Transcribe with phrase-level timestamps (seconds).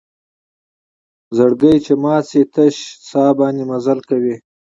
[1.37, 4.35] زړګۍ چې مات شي تشه سا باندې مزلې کوي